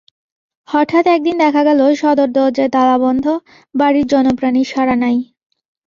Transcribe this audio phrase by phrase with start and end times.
[0.67, 3.25] হঠাৎ একদিন দেখা গেল সদর দরজায় তালাবন্ধ,
[3.75, 5.17] বাড়িতে জনপ্রাণীর সাড়া নাই।